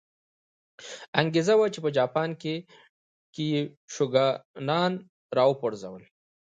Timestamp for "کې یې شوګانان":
2.41-4.93